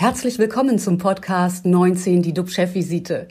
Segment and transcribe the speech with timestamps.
[0.00, 3.26] Herzlich willkommen zum Podcast 19, die DUB-Chefvisite.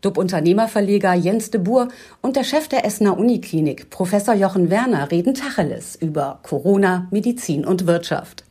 [0.00, 1.86] DUB-Unternehmerverleger Jens de Boer
[2.22, 7.86] und der Chef der Essener Uniklinik, Professor Jochen Werner, reden Tacheles über Corona, Medizin und
[7.86, 8.42] Wirtschaft.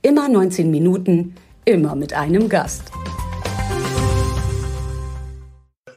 [0.00, 1.34] Immer 19 Minuten,
[1.66, 2.90] immer mit einem Gast.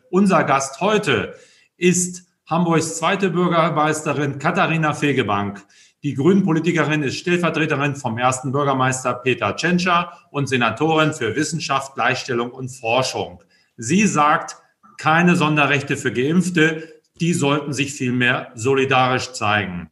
[0.09, 1.35] Unser Gast heute
[1.77, 5.63] ist Hamburgs zweite Bürgermeisterin Katharina Fegebank.
[6.03, 12.67] Die Grünen-Politikerin ist Stellvertreterin vom ersten Bürgermeister Peter Tschentscher und Senatorin für Wissenschaft, Gleichstellung und
[12.67, 13.41] Forschung.
[13.77, 14.57] Sie sagt,
[14.97, 16.89] keine Sonderrechte für Geimpfte,
[17.21, 19.91] die sollten sich vielmehr solidarisch zeigen.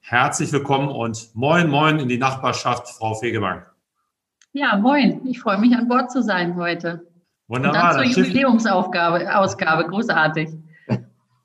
[0.00, 3.64] Herzlich willkommen und moin, moin in die Nachbarschaft, Frau Fegebank.
[4.54, 5.24] Ja, moin.
[5.24, 7.06] Ich freue mich, an Bord zu sein heute.
[7.46, 7.92] Wunderbar.
[7.92, 9.86] Und dann zur Jubiläumsausgabe, Ausgabe.
[9.86, 10.48] Großartig.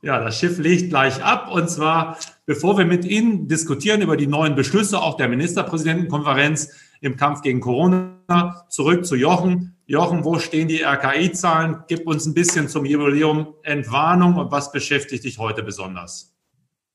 [0.01, 1.51] Ja, das Schiff legt gleich ab.
[1.51, 7.17] Und zwar, bevor wir mit Ihnen diskutieren über die neuen Beschlüsse, auch der Ministerpräsidentenkonferenz im
[7.17, 9.75] Kampf gegen Corona, zurück zu Jochen.
[9.87, 11.83] Jochen, wo stehen die RKI-Zahlen?
[11.87, 16.33] Gib uns ein bisschen zum Jubiläum Entwarnung und was beschäftigt dich heute besonders?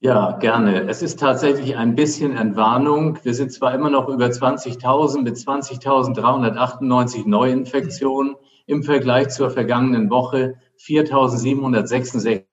[0.01, 0.89] Ja, gerne.
[0.89, 3.19] Es ist tatsächlich ein bisschen Entwarnung.
[3.23, 10.57] Wir sind zwar immer noch über 20.000 mit 20.398 Neuinfektionen im Vergleich zur vergangenen Woche
[10.79, 12.45] 4.766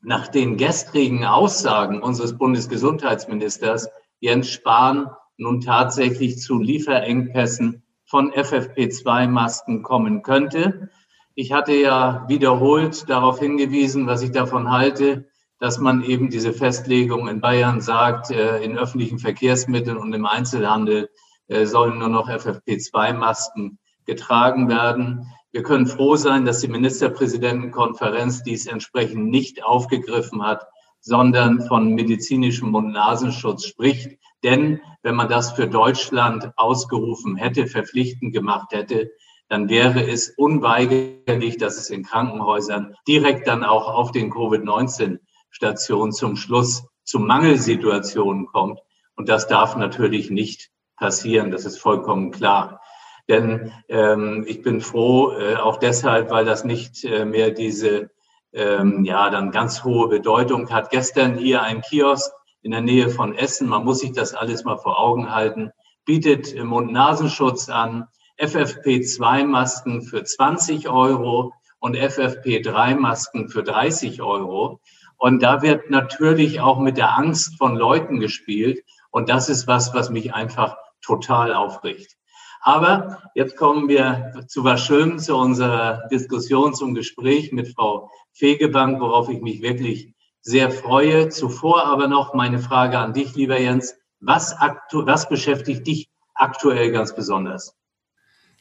[0.02, 3.88] nach den gestrigen Aussagen unseres Bundesgesundheitsministers
[4.24, 10.90] Jens Spahn nun tatsächlich zu Lieferengpässen von FFP2-Masken kommen könnte.
[11.36, 15.26] Ich hatte ja wiederholt darauf hingewiesen, was ich davon halte,
[15.60, 21.10] dass man eben diese Festlegung in Bayern sagt, äh, in öffentlichen Verkehrsmitteln und im Einzelhandel
[21.50, 25.28] äh, sollen nur noch FFP2-Masken getragen werden.
[25.52, 30.66] Wir können froh sein, dass die Ministerpräsidentenkonferenz dies entsprechend nicht aufgegriffen hat
[31.04, 34.18] sondern von medizinischem Mund-Nasenschutz spricht.
[34.42, 39.12] Denn wenn man das für Deutschland ausgerufen hätte, verpflichtend gemacht hätte,
[39.50, 46.38] dann wäre es unweigerlich, dass es in Krankenhäusern direkt dann auch auf den Covid-19-Stationen zum
[46.38, 48.80] Schluss zu Mangelsituationen kommt.
[49.16, 51.52] Und das darf natürlich nicht passieren.
[51.52, 52.82] Das ist vollkommen klar.
[53.28, 58.10] Denn ähm, ich bin froh, äh, auch deshalb, weil das nicht äh, mehr diese
[58.54, 60.90] ähm, ja dann ganz hohe Bedeutung hat.
[60.90, 62.32] Gestern hier ein Kiosk
[62.62, 65.72] in der Nähe von Essen, man muss sich das alles mal vor Augen halten,
[66.06, 68.08] bietet Mund-Nasenschutz an,
[68.40, 74.80] FFP2-Masken für 20 Euro und FFP3-Masken für 30 Euro.
[75.18, 78.84] Und da wird natürlich auch mit der Angst von Leuten gespielt.
[79.12, 82.18] Und das ist was, was mich einfach total aufregt.
[82.64, 89.02] Aber jetzt kommen wir zu was Schönem, zu unserer Diskussion, zum Gespräch mit Frau Fegebank,
[89.02, 91.28] worauf ich mich wirklich sehr freue.
[91.28, 93.96] Zuvor aber noch meine Frage an dich, lieber Jens.
[94.22, 94.56] Was,
[94.92, 97.76] was beschäftigt dich aktuell ganz besonders?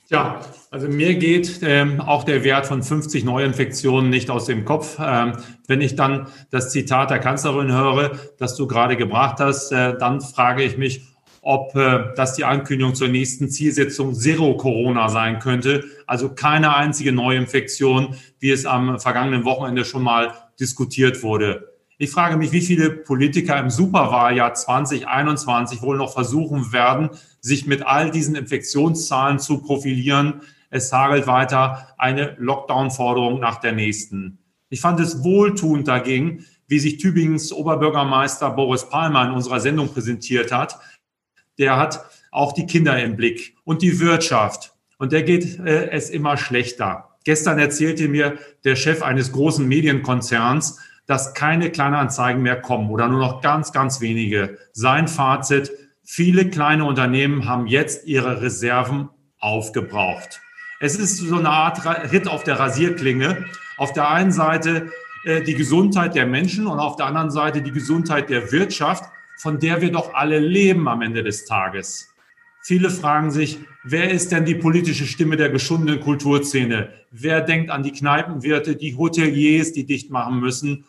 [0.08, 0.40] Ja,
[0.72, 4.98] also mir geht ähm, auch der Wert von 50 Neuinfektionen nicht aus dem Kopf.
[5.00, 5.38] Ähm,
[5.68, 10.20] wenn ich dann das Zitat der Kanzlerin höre, das du gerade gebracht hast, äh, dann
[10.20, 11.11] frage ich mich,
[11.42, 15.84] ob äh, das die Ankündigung zur nächsten Zielsetzung Zero Corona sein könnte.
[16.06, 21.72] Also keine einzige Neuinfektion, wie es am vergangenen Wochenende schon mal diskutiert wurde.
[21.98, 27.10] Ich frage mich, wie viele Politiker im Superwahljahr 2021 wohl noch versuchen werden,
[27.40, 30.42] sich mit all diesen Infektionszahlen zu profilieren.
[30.70, 34.38] Es hagelt weiter eine Lockdown-Forderung nach der nächsten.
[34.68, 40.50] Ich fand es wohltuend dagegen, wie sich Tübingens Oberbürgermeister Boris Palmer in unserer Sendung präsentiert
[40.50, 40.78] hat.
[41.58, 44.72] Der hat auch die Kinder im Blick und die Wirtschaft.
[44.98, 47.08] Und der geht äh, es immer schlechter.
[47.24, 53.20] Gestern erzählte mir der Chef eines großen Medienkonzerns, dass keine Kleinanzeigen mehr kommen oder nur
[53.20, 54.58] noch ganz, ganz wenige.
[54.72, 55.70] Sein Fazit,
[56.04, 59.08] viele kleine Unternehmen haben jetzt ihre Reserven
[59.38, 60.40] aufgebraucht.
[60.80, 63.44] Es ist so eine Art Hit auf der Rasierklinge.
[63.76, 64.90] Auf der einen Seite
[65.24, 69.04] äh, die Gesundheit der Menschen und auf der anderen Seite die Gesundheit der Wirtschaft,
[69.42, 72.08] von der wir doch alle leben am Ende des Tages.
[72.62, 76.90] Viele fragen sich, wer ist denn die politische Stimme der geschundenen Kulturszene?
[77.10, 80.84] Wer denkt an die Kneipenwirte, die Hoteliers, die dicht machen müssen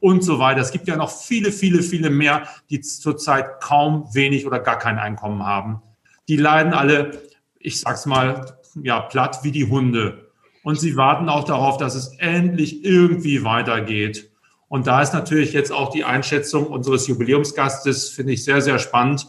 [0.00, 0.60] und so weiter.
[0.60, 4.98] Es gibt ja noch viele, viele, viele mehr, die zurzeit kaum wenig oder gar kein
[4.98, 5.80] Einkommen haben.
[6.26, 7.22] Die leiden alle,
[7.60, 10.32] ich sag's mal, ja, platt wie die Hunde.
[10.64, 14.31] Und sie warten auch darauf, dass es endlich irgendwie weitergeht.
[14.72, 19.28] Und da ist natürlich jetzt auch die Einschätzung unseres Jubiläumsgastes, finde ich sehr, sehr spannend.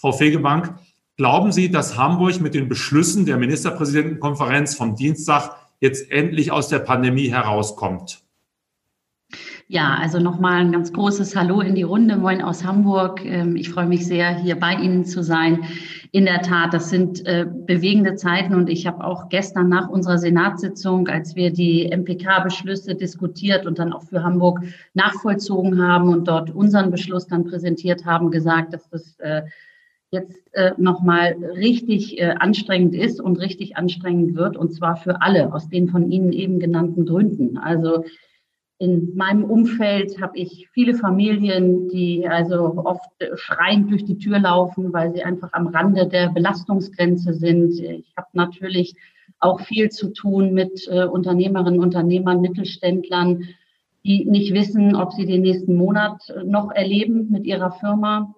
[0.00, 0.74] Frau Fegebank,
[1.18, 6.78] glauben Sie, dass Hamburg mit den Beschlüssen der Ministerpräsidentenkonferenz vom Dienstag jetzt endlich aus der
[6.78, 8.22] Pandemie herauskommt?
[9.68, 12.16] Ja, also nochmal ein ganz großes Hallo in die Runde.
[12.16, 13.22] Moin aus Hamburg.
[13.22, 15.64] Ähm, ich freue mich sehr, hier bei Ihnen zu sein.
[16.14, 20.18] In der Tat, das sind äh, bewegende Zeiten und ich habe auch gestern nach unserer
[20.18, 24.60] Senatssitzung, als wir die MPK-Beschlüsse diskutiert und dann auch für Hamburg
[24.92, 29.42] nachvollzogen haben und dort unseren Beschluss dann präsentiert haben, gesagt, dass das äh,
[30.12, 35.52] jetzt äh, nochmal richtig äh, anstrengend ist und richtig anstrengend wird, und zwar für alle
[35.52, 37.58] aus den von Ihnen eben genannten Gründen.
[37.58, 38.04] Also
[38.84, 44.92] in meinem Umfeld habe ich viele Familien, die also oft schreiend durch die Tür laufen,
[44.92, 47.80] weil sie einfach am Rande der Belastungsgrenze sind.
[47.80, 48.94] Ich habe natürlich
[49.40, 53.48] auch viel zu tun mit äh, Unternehmerinnen, Unternehmern, Mittelständlern,
[54.04, 58.34] die nicht wissen, ob sie den nächsten Monat noch erleben mit ihrer Firma.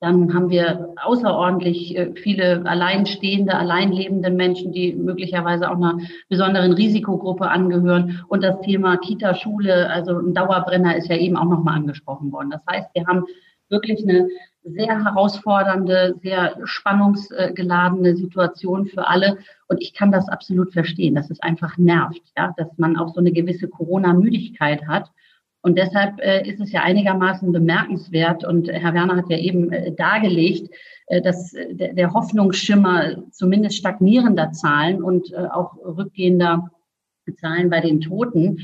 [0.00, 5.98] Dann haben wir außerordentlich äh, viele alleinstehende, alleinlebende Menschen, die möglicherweise auch einer
[6.30, 8.24] besonderen Risikogruppe angehören.
[8.28, 12.50] Und das Thema Kita, Schule, also ein Dauerbrenner ist ja eben auch nochmal angesprochen worden.
[12.50, 13.26] Das heißt, wir haben
[13.68, 14.28] wirklich eine
[14.64, 19.38] sehr herausfordernde, sehr spannungsgeladene Situation für alle.
[19.68, 23.20] Und ich kann das absolut verstehen, dass es einfach nervt, ja, dass man auch so
[23.20, 25.10] eine gewisse Corona-Müdigkeit hat.
[25.62, 29.92] Und deshalb äh, ist es ja einigermaßen bemerkenswert, und Herr Werner hat ja eben äh,
[29.92, 30.74] dargelegt,
[31.06, 36.70] äh, dass der, Hoffnungsschimmer zumindest stagnierender Zahlen und auch rückgehender
[37.36, 38.58] Zahlen bei den Toten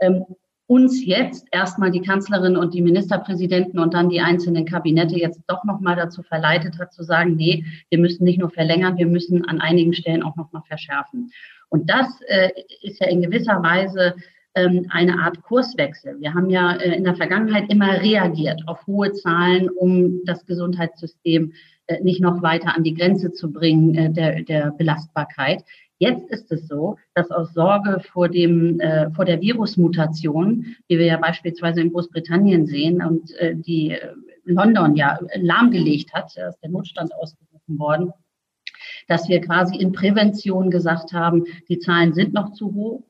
[0.00, 0.24] ähm,
[0.66, 5.64] uns jetzt erstmal die Kanzlerin und die Ministerpräsidenten und dann die einzelnen Kabinette jetzt doch
[5.64, 9.60] nochmal dazu verleitet hat zu sagen, nee, wir müssen nicht nur verlängern, wir müssen an
[9.60, 11.32] einigen Stellen auch nochmal verschärfen.
[11.70, 12.50] Und das äh,
[12.82, 14.14] ist ja in gewisser Weise
[14.54, 16.20] eine Art Kurswechsel.
[16.20, 21.52] Wir haben ja äh, in der Vergangenheit immer reagiert auf hohe Zahlen, um das Gesundheitssystem
[21.86, 25.62] äh, nicht noch weiter an die Grenze zu bringen äh, der, der Belastbarkeit.
[25.98, 28.80] Jetzt ist es so, dass aus Sorge vor dem
[29.14, 33.34] vor der Virusmutation, die wir ja beispielsweise in Großbritannien sehen und
[33.66, 33.98] die
[34.46, 38.14] London ja lahmgelegt hat, ist der Notstand ausgerufen worden,
[39.08, 43.09] dass wir quasi in Prävention gesagt haben, die Zahlen sind noch zu hoch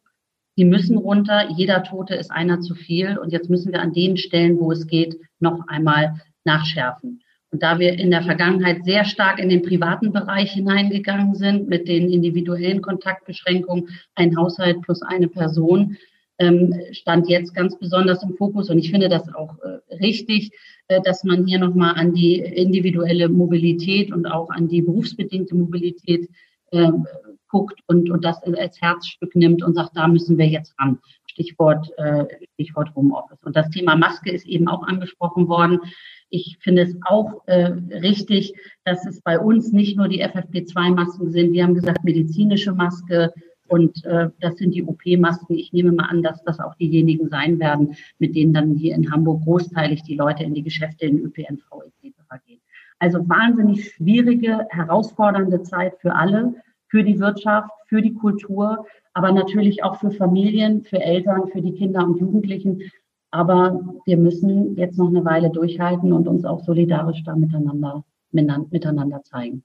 [0.61, 1.49] die müssen runter.
[1.57, 3.17] Jeder Tote ist einer zu viel.
[3.17, 7.23] Und jetzt müssen wir an den Stellen, wo es geht, noch einmal nachschärfen.
[7.50, 11.88] Und da wir in der Vergangenheit sehr stark in den privaten Bereich hineingegangen sind mit
[11.88, 15.97] den individuellen Kontaktbeschränkungen, ein Haushalt plus eine Person,
[16.38, 18.69] ähm, stand jetzt ganz besonders im Fokus.
[18.69, 20.50] Und ich finde das auch äh, richtig,
[20.88, 26.29] äh, dass man hier nochmal an die individuelle Mobilität und auch an die berufsbedingte Mobilität
[26.73, 27.07] ähm,
[27.50, 30.99] guckt und, und das als Herzstück nimmt und sagt, da müssen wir jetzt ran.
[31.26, 33.42] Stichwort, äh, Stichwort Homeoffice.
[33.45, 35.80] Und das Thema Maske ist eben auch angesprochen worden.
[36.28, 38.54] Ich finde es auch äh, richtig,
[38.85, 41.52] dass es bei uns nicht nur die FFP2-Masken sind.
[41.52, 43.33] Wir haben gesagt, medizinische Maske
[43.71, 45.57] und äh, das sind die OP-Masken.
[45.57, 49.12] Ich nehme mal an, dass das auch diejenigen sein werden, mit denen dann hier in
[49.12, 52.16] Hamburg großteilig die Leute in die Geschäfte, in ÖPNV etc.
[52.47, 52.61] gehen.
[52.99, 56.54] Also wahnsinnig schwierige, herausfordernde Zeit für alle
[56.90, 61.73] für die Wirtschaft, für die Kultur, aber natürlich auch für Familien, für Eltern, für die
[61.73, 62.82] Kinder und Jugendlichen.
[63.30, 69.23] Aber wir müssen jetzt noch eine Weile durchhalten und uns auch solidarisch da miteinander, miteinander
[69.23, 69.62] zeigen.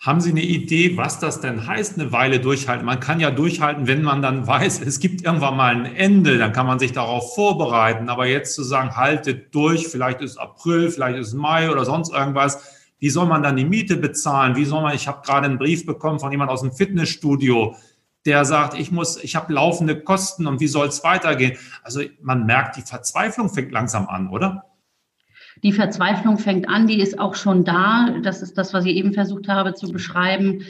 [0.00, 2.86] Haben Sie eine Idee, was das denn heißt, eine Weile durchhalten?
[2.86, 6.52] Man kann ja durchhalten, wenn man dann weiß, es gibt irgendwann mal ein Ende, dann
[6.52, 8.08] kann man sich darauf vorbereiten.
[8.08, 12.77] Aber jetzt zu sagen, haltet durch, vielleicht ist April, vielleicht ist Mai oder sonst irgendwas,
[12.98, 14.56] wie soll man dann die Miete bezahlen?
[14.56, 17.76] Wie soll man, ich habe gerade einen Brief bekommen von jemand aus dem Fitnessstudio,
[18.26, 21.56] der sagt, ich muss, ich habe laufende Kosten und wie soll es weitergehen?
[21.82, 24.64] Also man merkt, die Verzweiflung fängt langsam an, oder?
[25.62, 28.16] Die Verzweiflung fängt an, die ist auch schon da.
[28.22, 30.62] Das ist das, was ich eben versucht habe zu beschreiben.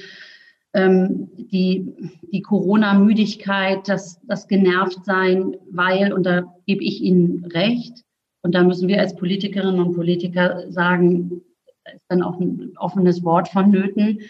[0.74, 1.94] Ähm, die
[2.32, 8.04] die Corona-Müdigkeit, das, das Genervtsein, weil, und da gebe ich Ihnen recht,
[8.42, 11.42] und da müssen wir als Politikerinnen und Politiker sagen,
[11.94, 14.20] ist dann auch ein offenes Wort vonnöten.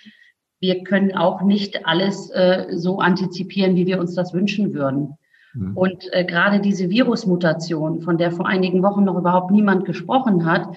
[0.61, 5.15] Wir können auch nicht alles äh, so antizipieren, wie wir uns das wünschen würden.
[5.55, 5.77] Mhm.
[5.77, 10.69] Und äh, gerade diese Virusmutation, von der vor einigen Wochen noch überhaupt niemand gesprochen hat,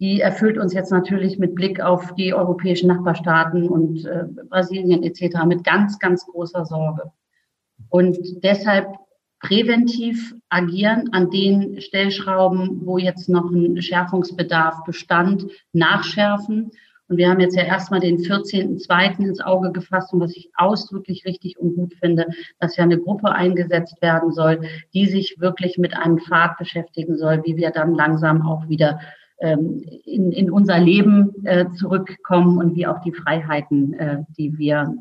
[0.00, 5.44] die erfüllt uns jetzt natürlich mit Blick auf die europäischen Nachbarstaaten und äh, Brasilien etc.
[5.46, 7.12] mit ganz, ganz großer Sorge.
[7.90, 8.86] Und deshalb
[9.40, 16.70] präventiv agieren an den Stellschrauben, wo jetzt noch ein Schärfungsbedarf bestand, nachschärfen
[17.10, 19.18] und wir haben jetzt ja erstmal den 14.2.
[19.18, 22.26] ins Auge gefasst und was ich ausdrücklich richtig und gut finde,
[22.60, 24.60] dass ja eine Gruppe eingesetzt werden soll,
[24.94, 29.00] die sich wirklich mit einem Pfad beschäftigen soll, wie wir dann langsam auch wieder
[29.40, 34.94] ähm, in, in unser Leben äh, zurückkommen und wie auch die Freiheiten, äh, die wir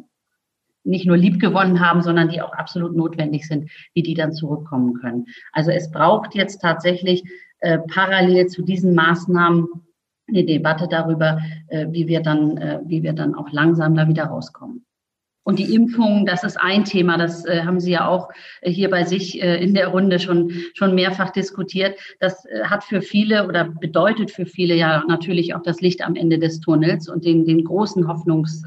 [0.83, 4.93] nicht nur lieb gewonnen haben, sondern die auch absolut notwendig sind, wie die dann zurückkommen
[4.95, 5.25] können.
[5.51, 7.23] Also es braucht jetzt tatsächlich
[7.59, 9.67] äh, parallel zu diesen Maßnahmen
[10.29, 14.25] eine Debatte darüber, äh, wie wir dann, äh, wie wir dann auch langsam da wieder
[14.25, 14.85] rauskommen.
[15.43, 18.29] Und die Impfung, das ist ein Thema, das äh, haben Sie ja auch
[18.61, 21.97] hier bei sich in der Runde schon, schon mehrfach diskutiert.
[22.19, 26.37] Das hat für viele oder bedeutet für viele ja natürlich auch das Licht am Ende
[26.37, 28.63] des Tunnels und den, den großen Hoffnungs,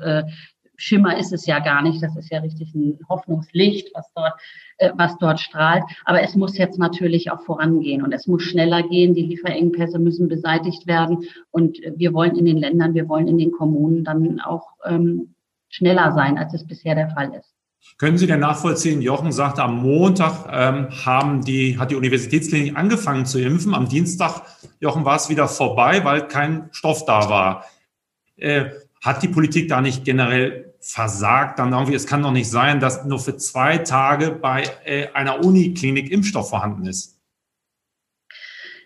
[0.76, 2.02] Schimmer ist es ja gar nicht.
[2.02, 4.34] Das ist ja richtig ein Hoffnungslicht, was dort,
[4.78, 5.84] äh, was dort strahlt.
[6.04, 9.14] Aber es muss jetzt natürlich auch vorangehen und es muss schneller gehen.
[9.14, 11.24] Die Lieferengpässe müssen beseitigt werden.
[11.50, 15.34] Und wir wollen in den Ländern, wir wollen in den Kommunen dann auch ähm,
[15.68, 17.54] schneller sein, als es bisher der Fall ist.
[17.98, 19.02] Können Sie denn nachvollziehen?
[19.02, 23.74] Jochen sagte, am Montag ähm, haben die, hat die Universitätsklinik angefangen zu impfen.
[23.74, 24.42] Am Dienstag,
[24.80, 27.64] Jochen, war es wieder vorbei, weil kein Stoff da war.
[28.36, 28.70] Äh,
[29.02, 31.58] hat die Politik da nicht generell versagt?
[31.58, 35.44] Dann irgendwie, es kann doch nicht sein, dass nur für zwei Tage bei äh, einer
[35.44, 37.18] Uniklinik Impfstoff vorhanden ist.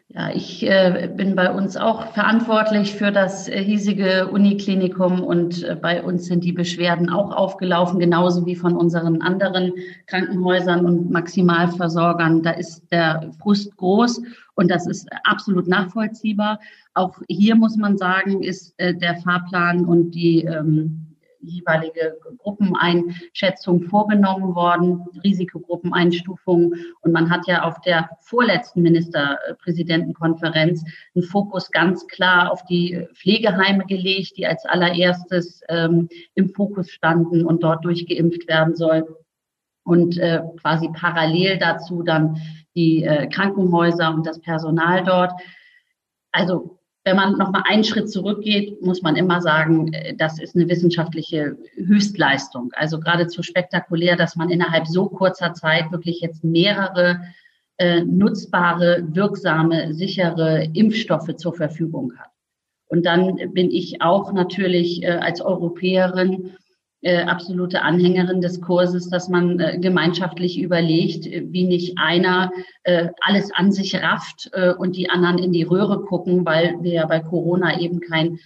[0.08, 5.75] Ja, ich äh, bin bei uns auch verantwortlich für das äh, hiesige Uniklinikum und äh,
[5.75, 9.73] bei uns sind die Beschwerden auch aufgelaufen, genauso wie von unseren anderen
[10.06, 12.42] Krankenhäusern und Maximalversorgern.
[12.42, 14.23] Da ist der Frust groß
[14.54, 16.61] und das ist absolut nachvollziehbar.
[16.97, 24.55] Auch hier muss man sagen, ist äh, der Fahrplan und die ähm, jeweilige Gruppeneinschätzung vorgenommen
[24.55, 26.73] worden, Risikogruppeneinstufung.
[27.03, 30.83] Und man hat ja auf der vorletzten Ministerpräsidentenkonferenz
[31.15, 37.45] einen Fokus ganz klar auf die Pflegeheime gelegt, die als allererstes ähm, im Fokus standen
[37.45, 39.19] und dort durchgeimpft werden soll.
[39.85, 42.41] Und äh, quasi parallel dazu dann
[42.75, 45.33] die äh, Krankenhäuser und das Personal dort.
[46.33, 46.75] Also
[47.06, 50.68] wenn man noch mal einen Schritt zurückgeht, muss man immer sagen, äh, das ist eine
[50.68, 52.72] wissenschaftliche Höchstleistung.
[52.75, 57.20] Also geradezu spektakulär, dass man innerhalb so kurzer Zeit wirklich jetzt mehrere
[57.78, 62.30] äh, nutzbare, wirksame, sichere Impfstoffe zur Verfügung hat.
[62.88, 66.54] Und dann bin ich auch natürlich äh, als Europäerin
[67.03, 72.50] äh, absolute Anhängerin des Kurses, dass man äh, gemeinschaftlich überlegt, äh, wie nicht einer
[73.21, 74.49] alles an sich rafft
[74.79, 78.38] und die anderen in die Röhre gucken, weil wir ja bei Corona eben kein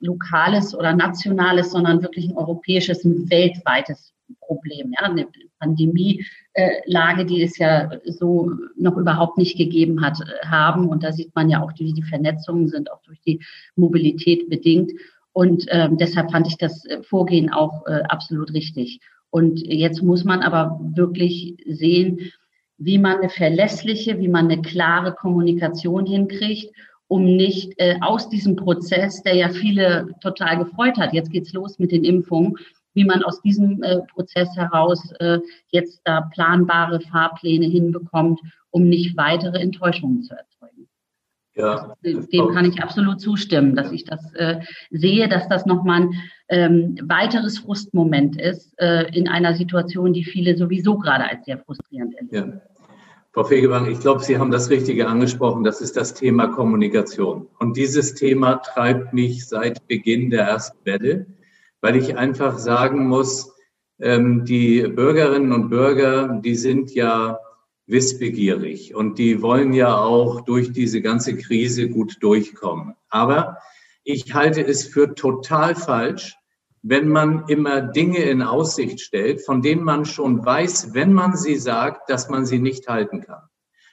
[0.00, 4.92] lokales oder nationales, sondern wirklich ein europäisches, ein weltweites Problem.
[4.92, 5.08] Ja?
[5.08, 5.26] Eine
[5.58, 10.88] Pandemielage, die es ja so noch überhaupt nicht gegeben hat, haben.
[10.88, 13.40] Und da sieht man ja auch, wie die Vernetzungen sind auch durch die
[13.74, 14.92] Mobilität bedingt.
[15.32, 19.00] Und ähm, deshalb fand ich das äh, Vorgehen auch äh, absolut richtig.
[19.30, 22.32] Und jetzt muss man aber wirklich sehen,
[22.76, 26.74] wie man eine verlässliche, wie man eine klare Kommunikation hinkriegt,
[27.08, 31.78] um nicht äh, aus diesem Prozess, der ja viele total gefreut hat, jetzt geht's los
[31.78, 32.56] mit den Impfungen,
[32.94, 39.16] wie man aus diesem äh, Prozess heraus äh, jetzt da planbare Fahrpläne hinbekommt, um nicht
[39.16, 40.51] weitere Enttäuschungen zu erzeugen.
[41.54, 46.14] Ja, dem kann ich absolut zustimmen, dass ich das äh, sehe, dass das nochmal ein
[46.48, 52.14] ähm, weiteres Frustmoment ist äh, in einer Situation, die viele sowieso gerade als sehr frustrierend
[52.14, 52.52] erleben.
[52.52, 52.60] Ja.
[53.34, 55.64] Frau Fegebank, ich glaube, Sie haben das Richtige angesprochen.
[55.64, 57.48] Das ist das Thema Kommunikation.
[57.58, 61.26] Und dieses Thema treibt mich seit Beginn der ersten Welle,
[61.80, 63.54] weil ich einfach sagen muss,
[64.00, 67.38] ähm, die Bürgerinnen und Bürger, die sind ja
[67.86, 72.94] wissbegierig und die wollen ja auch durch diese ganze Krise gut durchkommen.
[73.08, 73.58] Aber
[74.04, 76.36] ich halte es für total falsch,
[76.82, 81.56] wenn man immer Dinge in Aussicht stellt, von denen man schon weiß, wenn man sie
[81.56, 83.42] sagt, dass man sie nicht halten kann.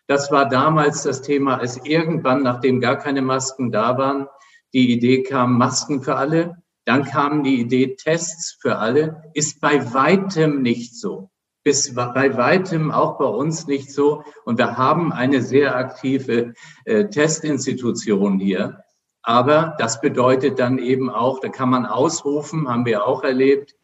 [0.08, 4.28] Das war damals das Thema, als irgendwann, nachdem gar keine Masken da waren,
[4.74, 6.64] die Idee kam, Masken für alle.
[6.86, 9.22] Dann kam die Idee, Tests für alle.
[9.36, 11.30] Ist bei weitem nicht so.
[11.70, 14.24] Bis bei weitem auch bei uns nicht so.
[14.44, 18.84] Und wir haben eine sehr aktive äh, Testinstitution hier.
[19.22, 23.76] Aber das bedeutet dann eben auch, da kann man ausrufen, haben wir auch erlebt,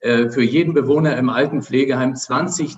[0.00, 2.76] äh, für jeden Bewohner im alten Pflegeheim 20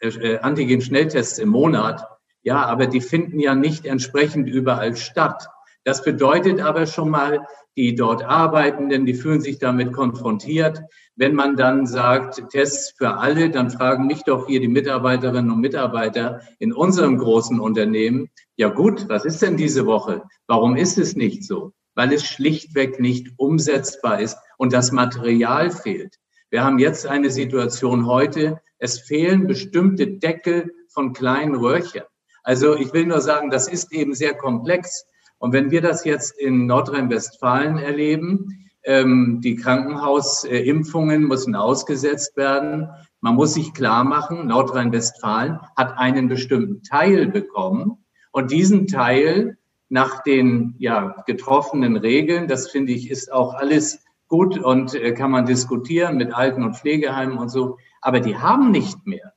[0.00, 2.06] äh, Antigen-Schnelltests im Monat.
[2.42, 5.48] Ja, aber die finden ja nicht entsprechend überall statt.
[5.88, 10.82] Das bedeutet aber schon mal, die dort Arbeitenden, die fühlen sich damit konfrontiert.
[11.16, 15.60] Wenn man dann sagt, Tests für alle, dann fragen mich doch hier die Mitarbeiterinnen und
[15.60, 20.24] Mitarbeiter in unserem großen Unternehmen, ja gut, was ist denn diese Woche?
[20.46, 21.72] Warum ist es nicht so?
[21.94, 26.16] Weil es schlichtweg nicht umsetzbar ist und das Material fehlt.
[26.50, 32.02] Wir haben jetzt eine Situation heute, es fehlen bestimmte Deckel von kleinen Röhrchen.
[32.42, 35.06] Also ich will nur sagen, das ist eben sehr komplex.
[35.38, 42.88] Und wenn wir das jetzt in Nordrhein-Westfalen erleben, ähm, die Krankenhausimpfungen müssen ausgesetzt werden.
[43.20, 48.04] Man muss sich klar machen, Nordrhein-Westfalen hat einen bestimmten Teil bekommen.
[48.32, 49.58] Und diesen Teil
[49.90, 55.30] nach den ja, getroffenen Regeln, das finde ich, ist auch alles gut und äh, kann
[55.30, 57.78] man diskutieren mit Alten- und Pflegeheimen und so.
[58.00, 59.32] Aber die haben nicht mehr.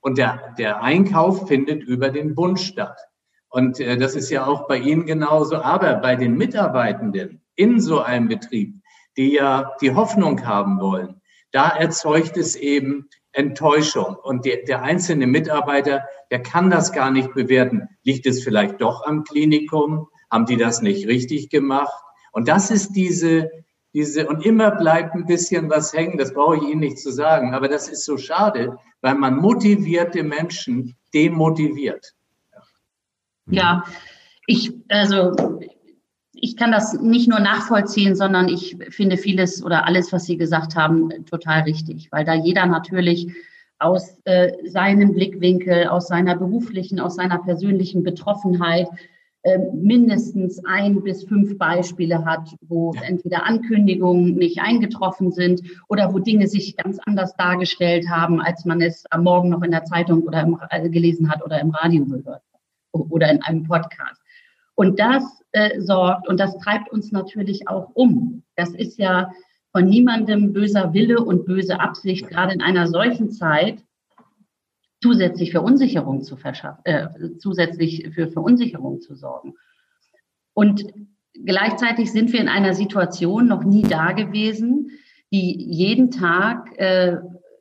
[0.00, 2.98] Und der, der Einkauf findet über den Bund statt.
[3.50, 5.56] Und äh, das ist ja auch bei Ihnen genauso.
[5.56, 8.74] Aber bei den Mitarbeitenden in so einem Betrieb,
[9.16, 11.20] die ja die Hoffnung haben wollen,
[11.52, 14.16] da erzeugt es eben Enttäuschung.
[14.22, 17.88] Und der, der einzelne Mitarbeiter, der kann das gar nicht bewerten.
[18.04, 20.08] Liegt es vielleicht doch am Klinikum?
[20.30, 21.92] Haben die das nicht richtig gemacht?
[22.32, 23.50] Und das ist diese,
[23.92, 27.54] diese, und immer bleibt ein bisschen was hängen, das brauche ich Ihnen nicht zu sagen,
[27.54, 32.14] aber das ist so schade, weil man motivierte Menschen demotiviert.
[33.46, 33.84] Ja,
[34.46, 35.60] ich, also,
[36.32, 40.76] ich kann das nicht nur nachvollziehen, sondern ich finde vieles oder alles, was Sie gesagt
[40.76, 43.32] haben, total richtig, weil da jeder natürlich
[43.78, 48.88] aus äh, seinem Blickwinkel, aus seiner beruflichen, aus seiner persönlichen Betroffenheit
[49.42, 53.02] ähm, mindestens ein bis fünf Beispiele hat, wo ja.
[53.02, 58.82] entweder Ankündigungen nicht eingetroffen sind oder wo Dinge sich ganz anders dargestellt haben, als man
[58.82, 62.04] es am Morgen noch in der Zeitung oder im, äh, gelesen hat oder im Radio
[62.04, 62.42] gehört
[62.92, 64.20] oder in einem Podcast.
[64.74, 68.42] Und das äh, sorgt und das treibt uns natürlich auch um.
[68.56, 69.30] Das ist ja
[69.72, 73.84] von niemandem böser Wille und böse Absicht, gerade in einer solchen Zeit,
[75.02, 79.54] zusätzlich Verunsicherung zu verschaffen, äh, zusätzlich für Verunsicherung zu sorgen.
[80.54, 80.84] Und
[81.44, 84.90] gleichzeitig sind wir in einer Situation noch nie da gewesen,
[85.32, 87.16] die jeden Tag äh,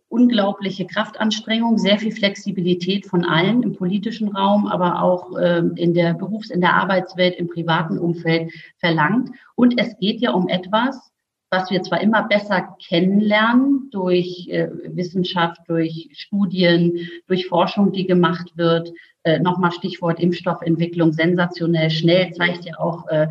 [0.10, 6.16] unglaubliche Kraftanstrengung, sehr viel Flexibilität von allen im politischen Raum, aber auch äh, in der
[6.16, 9.30] Berufs-, in der Arbeitswelt, im privaten Umfeld verlangt.
[9.56, 11.12] Und es geht ja um etwas,
[11.52, 18.52] was wir zwar immer besser kennenlernen durch äh, Wissenschaft, durch Studien, durch Forschung, die gemacht
[18.56, 18.92] wird.
[19.24, 23.28] Äh, Nochmal Stichwort Impfstoffentwicklung, sensationell schnell, zeigt ja auch, äh,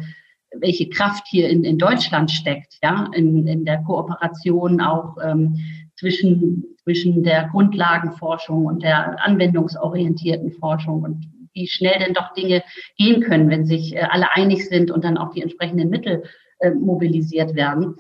[0.57, 5.57] welche Kraft hier in, in Deutschland steckt, ja, in, in der Kooperation auch ähm,
[5.99, 12.63] zwischen, zwischen der Grundlagenforschung und der anwendungsorientierten Forschung und wie schnell denn doch Dinge
[12.97, 16.23] gehen können, wenn sich äh, alle einig sind und dann auch die entsprechenden Mittel
[16.61, 17.97] äh, mobilisiert werden.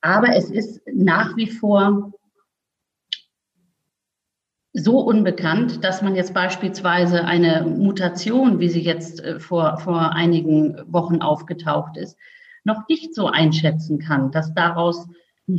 [0.00, 2.12] Aber es ist nach wie vor
[4.72, 10.76] so unbekannt, dass man jetzt beispielsweise eine Mutation, wie sie jetzt äh, vor, vor einigen
[10.86, 12.16] Wochen aufgetaucht ist,
[12.62, 15.08] noch nicht so einschätzen kann, dass daraus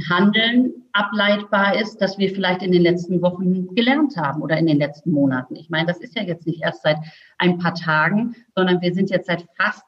[0.09, 4.77] Handeln ableitbar ist, das wir vielleicht in den letzten Wochen gelernt haben oder in den
[4.77, 5.55] letzten Monaten.
[5.55, 6.97] Ich meine, das ist ja jetzt nicht erst seit
[7.37, 9.83] ein paar Tagen, sondern wir sind jetzt seit fast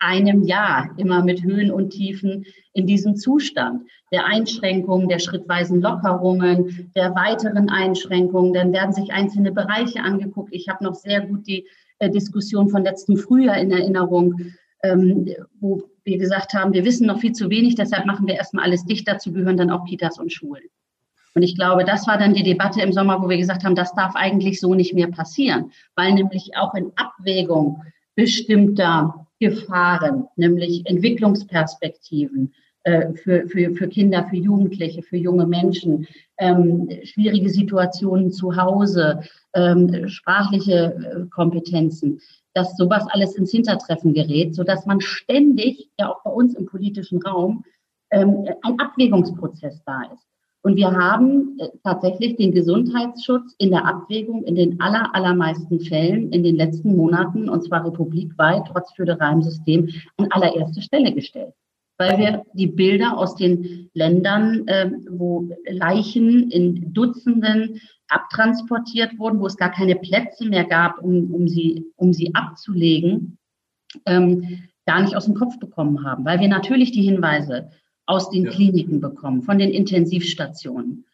[0.00, 6.92] einem Jahr immer mit Höhen und Tiefen in diesem Zustand der Einschränkungen, der schrittweisen Lockerungen,
[6.94, 8.52] der weiteren Einschränkungen.
[8.52, 10.54] Dann werden sich einzelne Bereiche angeguckt.
[10.54, 11.66] Ich habe noch sehr gut die
[11.98, 15.28] äh, Diskussion von letztem Frühjahr in Erinnerung, ähm,
[15.60, 18.84] wo wir gesagt haben, wir wissen noch viel zu wenig, deshalb machen wir erstmal alles
[18.84, 19.06] dicht.
[19.06, 20.64] Dazu gehören dann auch Kitas und Schulen.
[21.34, 23.94] Und ich glaube, das war dann die Debatte im Sommer, wo wir gesagt haben, das
[23.94, 27.82] darf eigentlich so nicht mehr passieren, weil nämlich auch in Abwägung
[28.16, 36.88] bestimmter Gefahren, nämlich Entwicklungsperspektiven äh, für, für, für Kinder, für Jugendliche, für junge Menschen, ähm,
[37.04, 39.20] schwierige Situationen zu Hause,
[39.54, 42.20] ähm, sprachliche äh, Kompetenzen,
[42.58, 47.22] dass sowas alles ins Hintertreffen gerät, sodass man ständig, ja auch bei uns im politischen
[47.22, 47.64] Raum,
[48.10, 50.26] ähm, ein Abwägungsprozess da ist.
[50.62, 56.32] Und wir haben äh, tatsächlich den Gesundheitsschutz in der Abwägung in den aller, allermeisten Fällen
[56.32, 61.54] in den letzten Monaten, und zwar republikweit, trotz föderalem System, an allererste Stelle gestellt.
[61.98, 69.46] Weil wir die Bilder aus den Ländern, äh, wo Leichen in Dutzenden abtransportiert wurden, wo
[69.46, 73.38] es gar keine Plätze mehr gab, um, um, sie, um sie abzulegen,
[74.06, 76.24] ähm, gar nicht aus dem Kopf bekommen haben.
[76.24, 77.70] Weil wir natürlich die Hinweise
[78.06, 78.50] aus den ja.
[78.50, 81.04] Kliniken bekommen, von den Intensivstationen,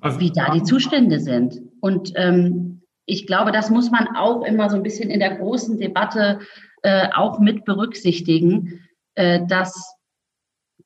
[0.00, 1.60] also, wie da die Zustände sind.
[1.80, 5.78] Und ähm, ich glaube, das muss man auch immer so ein bisschen in der großen
[5.78, 6.40] Debatte
[6.82, 8.80] äh, auch mit berücksichtigen,
[9.14, 9.97] äh, dass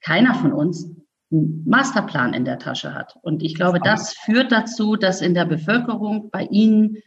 [0.03, 0.91] keiner von uns
[1.31, 3.17] einen Masterplan in der Tasche hat.
[3.23, 6.99] Und ich glaube, das führt dazu, dass in der Bevölkerung, bei Ihnen,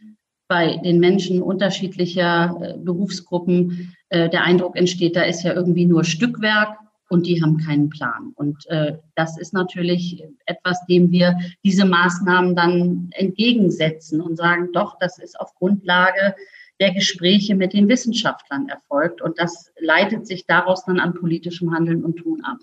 [0.48, 6.04] bei den Menschen unterschiedlicher äh, Berufsgruppen äh, der Eindruck entsteht, da ist ja irgendwie nur
[6.04, 6.76] Stückwerk
[7.08, 8.32] und die haben keinen Plan.
[8.34, 14.98] Und äh, das ist natürlich etwas, dem wir diese Maßnahmen dann entgegensetzen und sagen, doch,
[14.98, 16.34] das ist auf Grundlage
[16.80, 22.04] der Gespräche mit den Wissenschaftlern erfolgt und das leitet sich daraus dann an politischem Handeln
[22.04, 22.58] und Tun ab.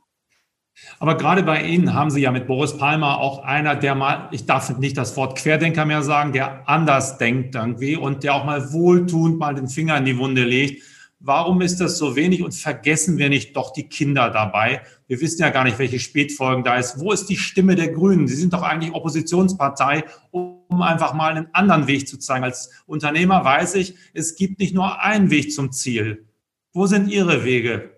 [0.99, 4.45] Aber gerade bei Ihnen haben Sie ja mit Boris Palmer auch einer, der mal, ich
[4.45, 8.73] darf nicht das Wort Querdenker mehr sagen, der anders denkt irgendwie und der auch mal
[8.73, 10.83] wohltuend mal den Finger in die Wunde legt
[11.25, 14.81] Warum ist das so wenig und vergessen wir nicht doch die Kinder dabei?
[15.07, 16.99] Wir wissen ja gar nicht, welche Spätfolgen da ist.
[16.99, 18.27] Wo ist die Stimme der Grünen?
[18.27, 22.43] Sie sind doch eigentlich Oppositionspartei, um einfach mal einen anderen Weg zu zeigen.
[22.43, 26.27] Als Unternehmer weiß ich, es gibt nicht nur einen Weg zum Ziel.
[26.73, 27.92] Wo sind Ihre Wege?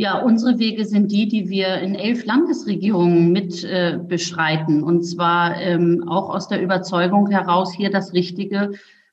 [0.00, 4.84] Ja, unsere Wege sind die, die wir in elf Landesregierungen mit äh, beschreiten.
[4.84, 8.70] Und zwar ähm, auch aus der Überzeugung heraus, hier das Richtige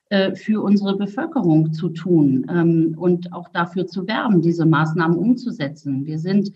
[0.10, 6.06] äh, für unsere Bevölkerung zu tun ähm, und auch dafür zu werben, diese Maßnahmen umzusetzen.
[6.06, 6.54] Wir sind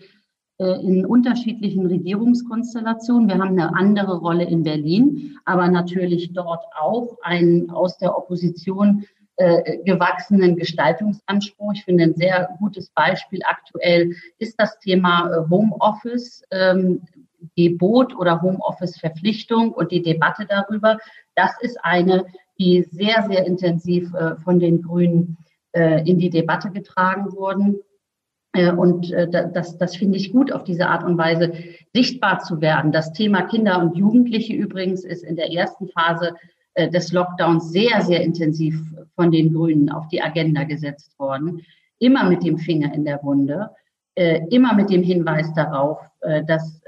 [0.58, 3.26] äh, in unterschiedlichen Regierungskonstellationen.
[3.26, 9.02] Wir haben eine andere Rolle in Berlin, aber natürlich dort auch einen aus der Opposition
[9.40, 11.72] äh, gewachsenen Gestaltungsanspruch.
[11.74, 16.42] Ich finde, ein sehr gutes Beispiel aktuell ist das Thema Homeoffice.
[16.50, 17.02] Ähm,
[17.56, 20.98] Gebot oder Homeoffice-Verpflichtung und die Debatte darüber.
[21.34, 22.26] Das ist eine,
[22.58, 25.38] die sehr, sehr intensiv äh, von den Grünen
[25.72, 27.80] äh, in die Debatte getragen wurden.
[28.52, 31.52] Äh, und äh, das, das finde ich gut, auf diese Art und Weise
[31.94, 32.92] sichtbar zu werden.
[32.92, 36.34] Das Thema Kinder und Jugendliche übrigens ist in der ersten Phase äh,
[36.88, 38.80] des Lockdowns sehr, sehr intensiv
[39.14, 41.62] von den Grünen auf die Agenda gesetzt worden.
[41.98, 43.70] Immer mit dem Finger in der Wunde,
[44.14, 45.98] äh, immer mit dem Hinweis darauf,
[46.46, 46.82] dass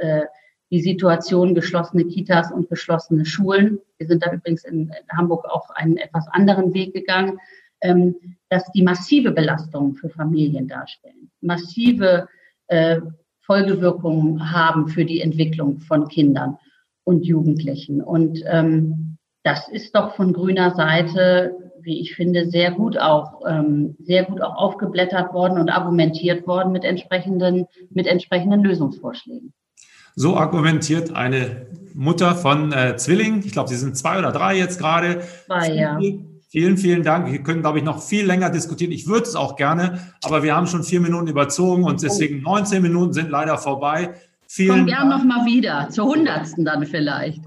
[0.71, 3.79] die Situation geschlossene Kitas und geschlossene Schulen.
[3.97, 7.39] Wir sind da übrigens in Hamburg auch einen etwas anderen Weg gegangen,
[7.83, 8.15] ähm,
[8.49, 12.29] dass die massive Belastungen für Familien darstellen, massive
[12.69, 13.01] äh,
[13.41, 16.57] Folgewirkungen haben für die Entwicklung von Kindern
[17.05, 18.01] und Jugendlichen.
[18.01, 19.12] Und ähm,
[19.43, 24.41] das ist doch von grüner Seite, wie ich finde, sehr gut auch, ähm, sehr gut
[24.41, 29.53] auch aufgeblättert worden und argumentiert worden mit entsprechenden, mit entsprechenden Lösungsvorschlägen.
[30.15, 33.41] So argumentiert eine Mutter von äh, Zwillingen.
[33.45, 35.23] Ich glaube, sie sind zwei oder drei jetzt gerade.
[35.47, 35.99] Zwei, ja.
[36.49, 37.33] Vielen, vielen Dank.
[37.33, 38.93] Wir können, glaube ich, noch viel länger diskutieren.
[38.93, 42.83] Ich würde es auch gerne, aber wir haben schon vier Minuten überzogen und deswegen 19
[42.83, 44.11] Minuten sind leider vorbei.
[44.47, 47.41] Vielen Komm gern noch mal wieder, zur hundertsten dann vielleicht.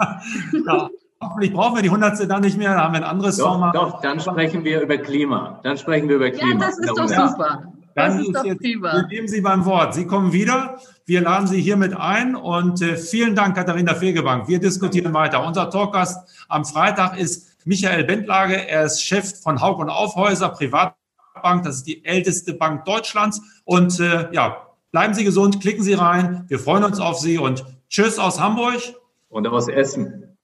[0.67, 0.89] ja,
[1.21, 3.75] hoffentlich brauchen wir die hundertste dann nicht mehr, da haben wir ein anderes doch, Format.
[3.75, 5.59] Doch, dann sprechen wir über Klima.
[5.63, 6.53] Dann sprechen wir über Klima.
[6.53, 7.73] Ja, das ist doch super.
[7.95, 9.93] Dann ist, ist jetzt, wir nehmen Sie beim Wort.
[9.93, 10.79] Sie kommen wieder.
[11.05, 14.49] Wir laden Sie hiermit ein und äh, vielen Dank, Katharina Fegebank.
[14.49, 15.45] Wir diskutieren weiter.
[15.45, 18.67] Unser Talkgast am Freitag ist Michael Bentlage.
[18.67, 21.63] Er ist Chef von Haug und Aufhäuser Privatbank.
[21.63, 23.41] Das ist die älteste Bank Deutschlands.
[23.63, 24.57] Und äh, ja,
[24.91, 26.43] bleiben Sie gesund, klicken Sie rein.
[26.49, 28.81] Wir freuen uns auf Sie und tschüss aus Hamburg.
[29.29, 30.34] Und aus Essen.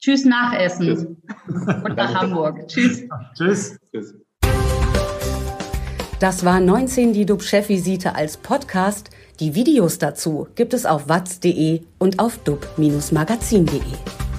[0.00, 1.06] Tschüss nach Essen tschüss.
[1.84, 2.66] und nach Hamburg.
[2.68, 3.02] Tschüss.
[3.36, 3.78] Tschüss.
[3.92, 4.14] Tschüss.
[6.20, 9.10] Das war 19 die DUB-Chefvisite als Podcast.
[9.40, 14.29] Die Videos dazu gibt es auf watz.de und auf dub-magazin.de.